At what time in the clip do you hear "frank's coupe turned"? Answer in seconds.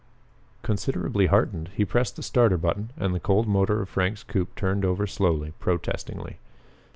3.89-4.83